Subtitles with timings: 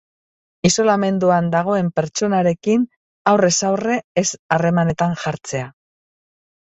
[0.69, 2.87] Isolamenduan dagoen pertsonarekin
[3.33, 4.27] aurrez aurre ez
[4.57, 5.69] harremanetan jartzea.